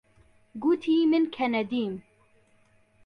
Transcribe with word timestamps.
گوتی 0.63 0.95
من 1.11 1.23
کەنەدیم. 1.35 1.93